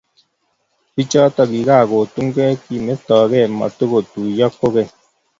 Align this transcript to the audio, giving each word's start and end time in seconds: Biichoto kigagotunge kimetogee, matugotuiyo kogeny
Biichoto 0.93 1.41
kigagotunge 1.51 2.45
kimetogee, 2.63 3.51
matugotuiyo 3.59 4.47
kogeny 4.57 4.89